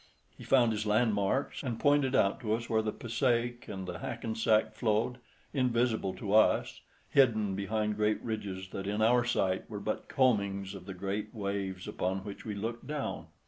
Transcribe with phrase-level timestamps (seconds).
[0.35, 4.73] He found his landmarks, and pointed out to us where the Passaic and the Hackensack
[4.73, 5.19] flowed,
[5.53, 6.81] invisible to us,
[7.11, 11.87] hidden behind great ridges that in our sight were but combings of the green waves
[11.87, 13.27] upon which we looked down.